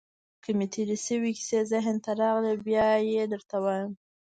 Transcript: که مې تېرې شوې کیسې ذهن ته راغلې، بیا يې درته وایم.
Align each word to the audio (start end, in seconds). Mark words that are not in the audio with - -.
که 0.43 0.49
مې 0.57 0.65
تېرې 0.73 0.97
شوې 1.05 1.31
کیسې 1.37 1.59
ذهن 1.71 1.95
ته 2.03 2.11
راغلې، 2.21 2.53
بیا 2.65 2.87
يې 3.13 3.23
درته 3.33 3.55
وایم. 3.63 3.91